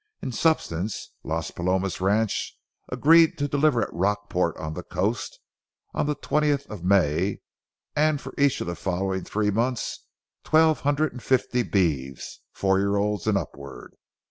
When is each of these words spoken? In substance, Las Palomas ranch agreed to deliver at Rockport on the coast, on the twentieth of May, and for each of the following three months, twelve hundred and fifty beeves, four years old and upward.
In 0.19 0.31
substance, 0.31 1.13
Las 1.23 1.51
Palomas 1.51 2.01
ranch 2.01 2.57
agreed 2.89 3.37
to 3.37 3.47
deliver 3.47 3.83
at 3.83 3.93
Rockport 3.93 4.57
on 4.57 4.73
the 4.73 4.81
coast, 4.81 5.37
on 5.93 6.07
the 6.07 6.15
twentieth 6.15 6.67
of 6.71 6.83
May, 6.83 7.41
and 7.95 8.19
for 8.19 8.33
each 8.35 8.61
of 8.61 8.65
the 8.65 8.73
following 8.75 9.23
three 9.23 9.51
months, 9.51 10.07
twelve 10.43 10.79
hundred 10.79 11.11
and 11.11 11.21
fifty 11.21 11.61
beeves, 11.61 12.41
four 12.51 12.79
years 12.79 12.95
old 12.95 13.27
and 13.27 13.37
upward. 13.37 13.93